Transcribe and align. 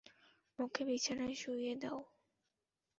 ওকে 0.59 0.81
বিছানায় 0.87 1.35
শুইয়ে 1.35 1.73
দাও। 1.75 1.99